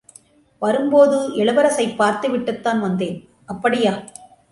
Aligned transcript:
வரும்போது 0.59 1.29
இளவரசைப் 1.35 1.95
பார்த்து 1.97 2.29
விட்டுத்தான் 2.29 2.79
வந்தேன். 2.79 3.29
அப்படியா? 3.45 4.03